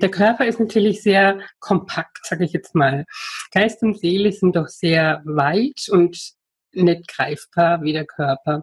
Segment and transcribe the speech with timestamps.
[0.00, 3.04] Der Körper ist natürlich sehr kompakt, sage ich jetzt mal.
[3.52, 6.34] Geist und Seele sind doch sehr weit und
[6.72, 8.62] nicht greifbar wie der Körper.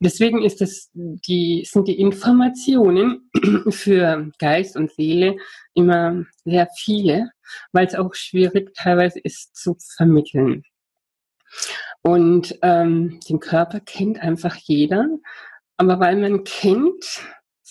[0.00, 3.30] Deswegen ist es die, sind die Informationen
[3.70, 5.36] für Geist und Seele
[5.74, 7.30] immer sehr viele,
[7.72, 10.64] weil es auch schwierig teilweise ist zu vermitteln.
[12.02, 15.06] Und ähm, den Körper kennt einfach jeder,
[15.76, 17.22] aber weil man kennt,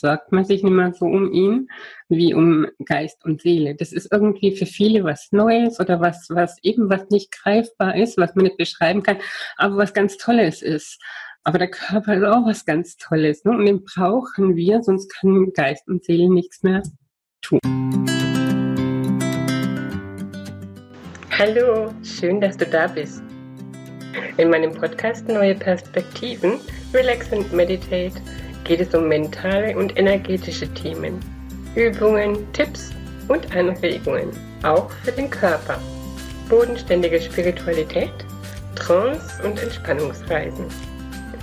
[0.00, 1.68] sorgt man sich nicht mehr so um ihn
[2.08, 3.74] wie um Geist und Seele.
[3.74, 8.16] Das ist irgendwie für viele was Neues oder was, was eben was nicht greifbar ist,
[8.16, 9.18] was man nicht beschreiben kann,
[9.56, 11.00] aber was ganz Tolles ist.
[11.44, 13.44] Aber der Körper ist auch was ganz Tolles.
[13.44, 13.52] Ne?
[13.52, 16.82] Und den brauchen wir, sonst kann Geist und Seele nichts mehr
[17.40, 17.60] tun.
[21.38, 23.22] Hallo, schön, dass du da bist.
[24.36, 26.54] In meinem Podcast Neue Perspektiven,
[26.92, 28.20] Relax and Meditate
[28.64, 31.20] geht es um mentale und energetische Themen,
[31.74, 32.90] Übungen, Tipps
[33.28, 34.30] und Anregungen,
[34.62, 35.80] auch für den Körper,
[36.48, 38.12] bodenständige Spiritualität,
[38.74, 40.66] Trance und Entspannungsreisen.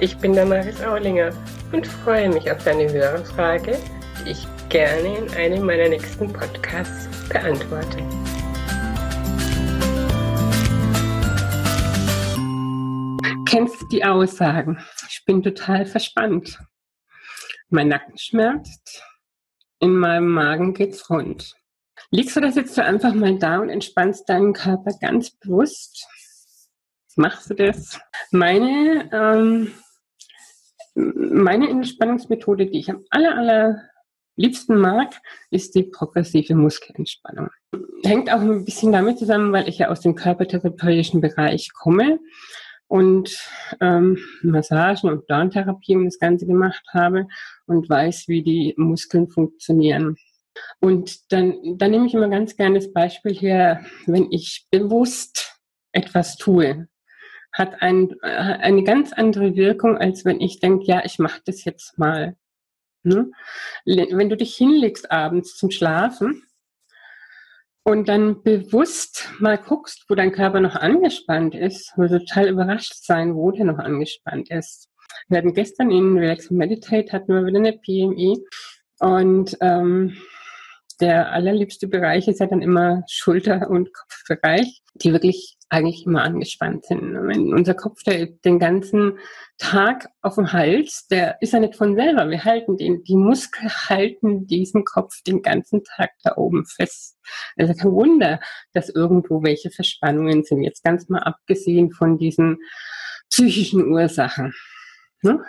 [0.00, 1.30] Ich bin Damaris Aulinger
[1.72, 3.78] und freue mich auf deine Hörerfrage,
[4.24, 7.98] die ich gerne in einem meiner nächsten Podcasts beantworte.
[13.48, 14.78] Kennst die Aussagen?
[15.08, 16.58] Ich bin total verspannt.
[17.70, 19.02] Mein Nacken schmerzt.
[19.80, 21.54] In meinem Magen geht's rund.
[22.10, 26.06] Liegst du das jetzt so einfach mal da und entspannst deinen Körper ganz bewusst?
[27.16, 28.00] Machst du das?
[28.30, 29.72] Meine, ähm,
[30.94, 33.82] meine Entspannungsmethode, die ich am aller, aller
[34.36, 37.50] liebsten mag, ist die progressive Muskelentspannung.
[38.04, 42.18] Hängt auch ein bisschen damit zusammen, weil ich ja aus dem körpertherapeutischen Bereich komme
[42.88, 43.30] und
[43.80, 47.28] ähm, Massagen und Darmtherapie und das Ganze gemacht habe
[47.66, 50.16] und weiß, wie die Muskeln funktionieren.
[50.80, 55.60] Und dann, dann nehme ich immer ganz gerne das Beispiel her, wenn ich bewusst
[55.92, 56.88] etwas tue,
[57.52, 61.64] hat ein, äh, eine ganz andere Wirkung, als wenn ich denke, ja, ich mache das
[61.64, 62.36] jetzt mal.
[63.02, 63.30] Ne?
[63.84, 66.42] Wenn du dich hinlegst abends zum Schlafen,
[67.84, 72.94] und dann bewusst mal guckst, wo dein Körper noch angespannt ist, wirst du total überrascht
[73.04, 74.88] sein, wo der noch angespannt ist.
[75.28, 78.44] Wir hatten gestern in Relax Meditate hatten wir wieder eine PMI
[79.00, 80.16] und ähm,
[81.00, 86.86] der allerliebste Bereich ist ja dann immer Schulter- und Kopfbereich, die wirklich eigentlich immer angespannt
[86.86, 87.00] sind.
[87.00, 89.18] Wenn unser Kopf, der den ganzen
[89.58, 92.28] Tag auf dem Hals, der ist ja nicht von selber.
[92.30, 97.18] Wir halten den, die Muskeln halten diesen Kopf den ganzen Tag da oben fest.
[97.56, 98.40] Also kein Wunder,
[98.72, 100.62] dass irgendwo welche Verspannungen sind.
[100.62, 102.58] Jetzt ganz mal abgesehen von diesen
[103.30, 104.54] psychischen Ursachen.
[105.22, 105.42] Ne?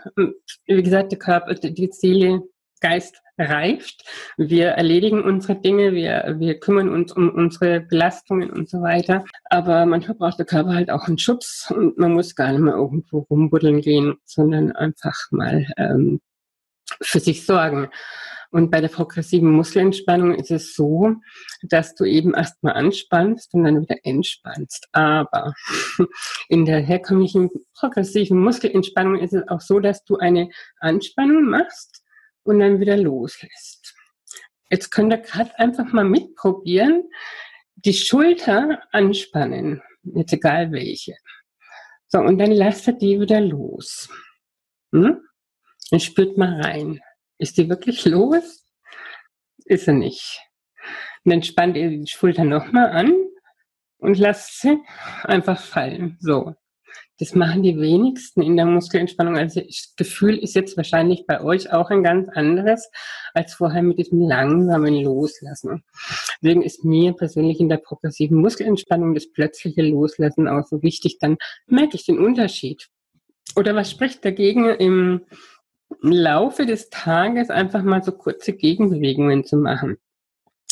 [0.65, 2.41] Wie gesagt, der Körper, die Seele
[2.81, 4.03] Geist reift.
[4.37, 9.25] Wir erledigen unsere Dinge, wir, wir kümmern uns um unsere Belastungen und so weiter.
[9.45, 12.75] Aber manchmal braucht der Körper halt auch einen Schubs und man muss gar nicht mehr
[12.75, 16.19] irgendwo rumbuddeln gehen, sondern einfach mal ähm,
[17.01, 17.89] für sich sorgen.
[18.51, 21.15] Und bei der progressiven Muskelentspannung ist es so,
[21.61, 24.87] dass du eben erstmal anspannst und dann wieder entspannst.
[24.91, 25.53] Aber
[26.49, 31.98] in der herkömmlichen progressiven Muskelentspannung ist es auch so, dass du eine Anspannung machst
[32.49, 33.95] und dann wieder loslässt.
[34.69, 37.09] Jetzt könnt ihr gerade einfach mal mitprobieren,
[37.75, 41.15] die Schulter anspannen, jetzt egal welche.
[42.07, 44.09] So, und dann lasst ihr die wieder los.
[44.91, 45.21] Hm?
[45.91, 46.99] Und spürt mal rein.
[47.37, 48.65] Ist die wirklich los?
[49.65, 50.39] Ist sie nicht.
[51.23, 53.13] Und dann spannt ihr die Schulter nochmal an
[53.97, 54.77] und lasst sie
[55.23, 56.17] einfach fallen.
[56.19, 56.55] So.
[57.19, 59.37] Das machen die wenigsten in der Muskelentspannung.
[59.37, 62.89] Also das Gefühl ist jetzt wahrscheinlich bei euch auch ein ganz anderes
[63.33, 65.83] als vorher mit diesem langsamen Loslassen.
[66.41, 71.17] Deswegen ist mir persönlich in der progressiven Muskelentspannung das plötzliche Loslassen auch so wichtig.
[71.19, 72.87] Dann merke ich den Unterschied.
[73.55, 75.25] Oder was spricht dagegen im
[76.01, 79.97] Laufe des Tages einfach mal so kurze Gegenbewegungen zu machen?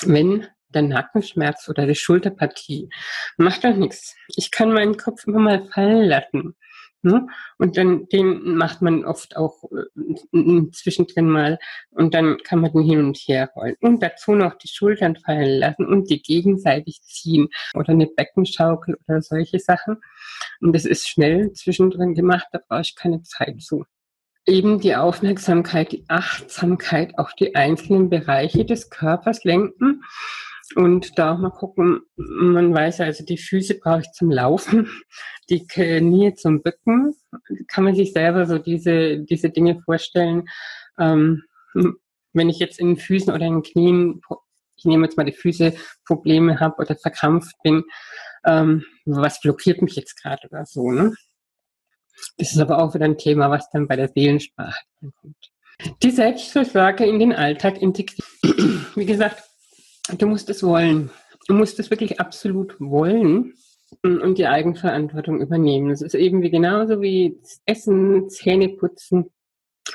[0.05, 2.89] Wenn der Nackenschmerz oder die Schulterpartie.
[3.37, 4.15] Macht doch nichts.
[4.35, 6.55] Ich kann meinen Kopf immer mal fallen lassen.
[7.03, 7.27] Ne?
[7.57, 11.59] Und dann den macht man oft auch äh, zwischendrin mal
[11.91, 13.75] und dann kann man den hin und her rollen.
[13.81, 19.21] Und dazu noch die Schultern fallen lassen und die gegenseitig ziehen oder eine Beckenschaukel oder
[19.21, 19.97] solche Sachen.
[20.59, 23.85] Und das ist schnell zwischendrin gemacht, da brauche ich keine Zeit zu
[24.47, 30.03] eben die Aufmerksamkeit, die Achtsamkeit auf die einzelnen Bereiche des Körpers lenken
[30.75, 34.89] und da auch mal gucken, man weiß ja, also die Füße brauche ich zum Laufen,
[35.49, 37.15] die Knie zum Bücken.
[37.67, 40.47] Kann man sich selber so diese, diese Dinge vorstellen.
[40.99, 41.43] Ähm,
[42.33, 44.21] wenn ich jetzt in den Füßen oder in den Knien
[44.77, 45.73] ich nehme jetzt mal die Füße,
[46.05, 47.83] Probleme habe oder verkrampft bin,
[48.45, 50.91] ähm, was blockiert mich jetzt gerade oder so.
[50.91, 51.13] Ne?
[52.37, 55.51] Das ist aber auch wieder ein Thema, was dann bei der Seelensprache kommt.
[56.01, 58.85] Die Selbstfürsorge in den Alltag integrieren.
[58.95, 59.43] Wie gesagt,
[60.15, 61.09] du musst es wollen.
[61.47, 63.53] Du musst es wirklich absolut wollen
[64.01, 65.89] und die Eigenverantwortung übernehmen.
[65.89, 69.31] Das ist eben wie genauso wie Essen, Zähne putzen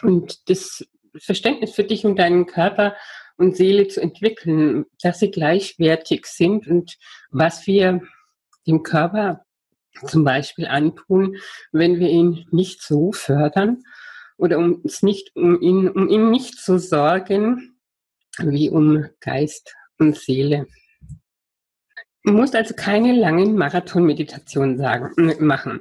[0.02, 0.86] und das
[1.18, 2.96] Verständnis für dich und deinen Körper
[3.36, 6.96] und Seele zu entwickeln, dass sie gleichwertig sind und
[7.30, 8.00] was wir
[8.66, 9.44] dem Körper
[10.06, 11.36] zum Beispiel antun,
[11.70, 13.82] wenn wir ihn nicht so fördern
[14.38, 17.78] oder uns nicht um ihn um ihn nicht zu so sorgen
[18.38, 20.66] wie um Geist und Seele.
[22.24, 24.76] Man muss also keine langen Marathon-Meditationen
[25.40, 25.80] machen.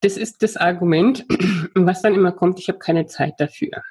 [0.00, 1.24] Das ist das Argument,
[1.74, 3.82] was dann immer kommt, ich habe keine Zeit dafür.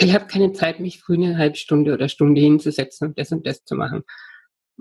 [0.00, 3.46] Ich habe keine Zeit, mich früh eine halbe Stunde oder Stunde hinzusetzen und das und
[3.46, 4.04] das zu machen.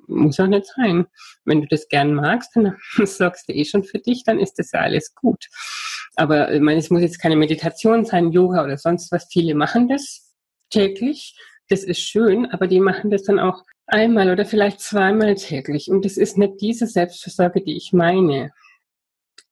[0.08, 1.08] Muss auch nicht sein.
[1.46, 4.72] Wenn du das gern magst, dann sorgst du eh schon für dich, dann ist das
[4.74, 5.48] ja alles gut.
[6.16, 9.28] Aber ich meine, es muss jetzt keine Meditation sein, Yoga oder sonst was.
[9.32, 10.36] Viele machen das
[10.70, 11.36] täglich.
[11.70, 15.90] Das ist schön, aber die machen das dann auch Einmal oder vielleicht zweimal täglich.
[15.90, 18.52] Und das ist nicht diese Selbstversorge, die ich meine.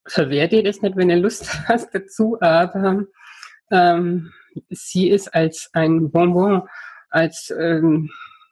[0.06, 3.04] Verwehr dir das nicht, wenn du Lust hast dazu, aber
[3.72, 4.30] ähm,
[4.70, 6.62] sieh es als ein Bonbon,
[7.08, 8.10] als ähm,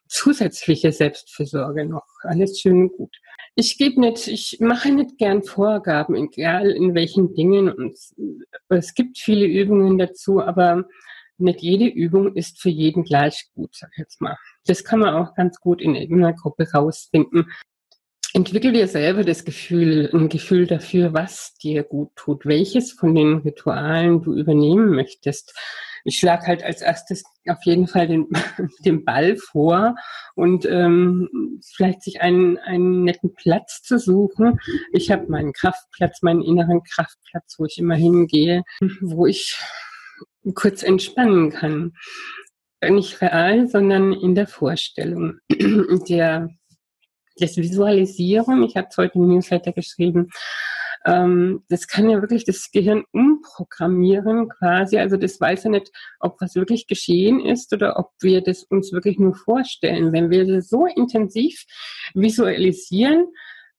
[0.09, 2.07] zusätzliche Selbstversorge noch.
[2.23, 3.17] Alles schön und gut.
[3.55, 7.71] Ich gebe nicht, ich mache nicht gern Vorgaben, egal in welchen Dingen.
[7.71, 7.99] Und
[8.69, 10.87] es gibt viele Übungen dazu, aber
[11.39, 14.37] nicht jede Übung ist für jeden gleich gut, sag ich jetzt mal.
[14.67, 17.51] Das kann man auch ganz gut in irgendeiner Gruppe rausfinden.
[18.37, 23.39] Entwickel dir selber das Gefühl, ein Gefühl dafür, was dir gut tut, welches von den
[23.39, 25.55] Ritualen du übernehmen möchtest.
[26.05, 28.27] Ich schlage halt als erstes auf jeden Fall den,
[28.85, 29.95] den Ball vor
[30.35, 34.59] und ähm, vielleicht sich einen, einen netten Platz zu suchen.
[34.93, 38.65] Ich habe meinen Kraftplatz, meinen inneren Kraftplatz, wo ich immer hingehe,
[39.01, 39.57] wo ich
[40.55, 41.93] kurz entspannen kann.
[42.87, 45.39] Nicht real, sondern in der Vorstellung.
[46.09, 46.51] Der,
[47.39, 50.29] das Visualisieren, ich habe es heute im Newsletter geschrieben,
[51.07, 54.99] ähm, das kann ja wirklich das Gehirn umprogrammieren quasi.
[54.99, 58.93] Also das weiß ja nicht, ob was wirklich geschehen ist oder ob wir das uns
[58.93, 60.13] wirklich nur vorstellen.
[60.13, 61.65] Wenn wir das so intensiv
[62.15, 63.27] visualisieren,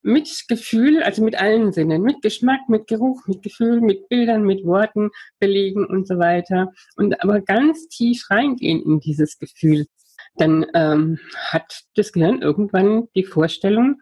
[0.05, 4.63] mit Gefühl, also mit allen Sinnen, mit Geschmack, mit Geruch, mit Gefühl, mit Bildern, mit
[4.63, 5.09] Worten
[5.39, 6.71] belegen und so weiter.
[6.95, 9.87] Und aber ganz tief reingehen in dieses Gefühl,
[10.35, 13.99] dann ähm, hat das Gehirn irgendwann die Vorstellung,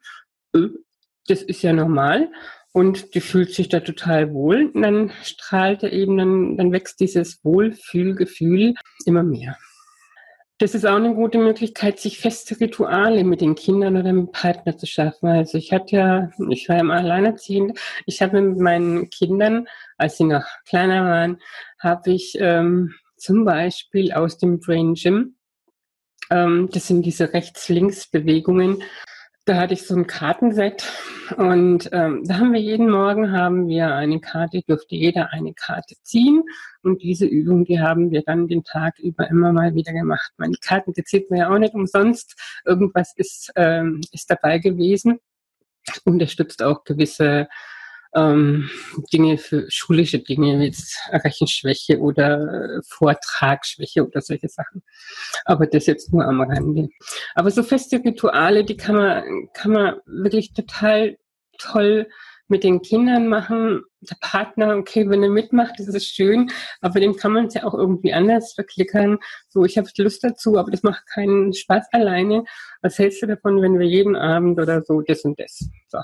[0.53, 0.67] äh,
[1.27, 2.29] das ist ja normal
[2.73, 4.71] und die fühlt sich da total wohl.
[4.73, 8.73] Und dann strahlt er eben, dann, dann wächst dieses Wohlfühlgefühl
[9.05, 9.57] immer mehr.
[10.63, 14.31] Das ist auch eine gute Möglichkeit, sich feste Rituale mit den Kindern oder mit dem
[14.31, 15.27] Partner zu schaffen.
[15.27, 19.67] Also ich hatte ja, ich war ja mal alleinerziehend, ich habe mit meinen Kindern,
[19.97, 21.41] als sie noch kleiner waren,
[21.79, 25.35] habe ich ähm, zum Beispiel aus dem Brain Gym,
[26.29, 28.83] ähm, das sind diese Rechts-Links-Bewegungen,
[29.45, 30.89] da hatte ich so ein Kartenset
[31.37, 35.95] und ähm, da haben wir jeden Morgen haben wir eine Karte, durfte jeder eine Karte
[36.01, 36.43] ziehen
[36.81, 40.31] und diese Übung, die haben wir dann den Tag über immer mal wieder gemacht.
[40.37, 42.39] Meine Karten, die zieht man ja auch nicht umsonst.
[42.65, 45.19] Irgendwas ist, ähm, ist dabei gewesen.
[46.05, 47.47] Unterstützt auch gewisse
[48.15, 48.69] ähm,
[49.11, 54.83] Dinge für schulische Dinge, wie jetzt Rechenschwäche oder Vortragsschwäche oder solche Sachen.
[55.45, 56.89] Aber das jetzt nur am Rande.
[57.35, 61.17] Aber so feste Rituale, die kann man, kann man wirklich total
[61.57, 62.07] toll
[62.47, 63.83] mit den Kindern machen.
[64.01, 66.51] Der Partner, okay, wenn er mitmacht, ist schön,
[66.81, 69.17] aber dem kann man es ja auch irgendwie anders verklickern.
[69.49, 72.43] So, ich habe Lust dazu, aber das macht keinen Spaß alleine.
[72.81, 75.67] Was hältst du davon, wenn wir jeden Abend oder so das und das?
[75.87, 75.99] So.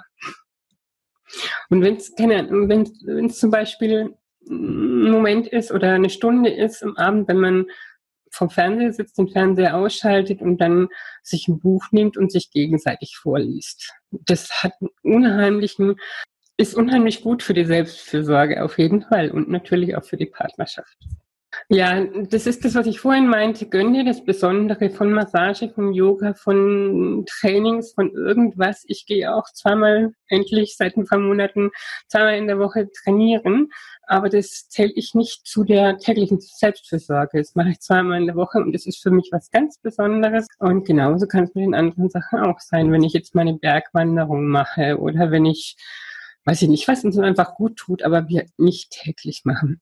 [1.70, 4.16] Und wenn es wenn zum Beispiel
[4.50, 7.66] ein Moment ist oder eine Stunde ist am Abend, wenn man
[8.32, 10.90] vom Fernseher sitzt, den Fernseher ausschaltet und dann
[11.24, 13.94] sich ein Buch nimmt und sich gegenseitig vorliest.
[14.12, 15.96] Das hat einen unheimlichen,
[16.58, 20.98] ist unheimlich gut für die Selbstfürsorge auf jeden Fall und natürlich auch für die Partnerschaft.
[21.68, 23.68] Ja, das ist das, was ich vorhin meinte.
[23.68, 28.84] Gönn dir das Besondere von Massage, von Yoga, von Trainings, von irgendwas.
[28.88, 31.72] Ich gehe auch zweimal endlich seit ein paar Monaten
[32.08, 33.70] zweimal in der Woche trainieren.
[34.04, 37.40] Aber das zähle ich nicht zu der täglichen Selbstfürsorge.
[37.40, 40.48] Das mache ich zweimal in der Woche und das ist für mich was ganz Besonderes.
[40.60, 44.48] Und genauso kann es mit den anderen Sachen auch sein, wenn ich jetzt meine Bergwanderung
[44.48, 45.78] mache oder wenn ich,
[46.46, 49.82] weiß ich nicht, was uns einfach gut tut, aber wir nicht täglich machen.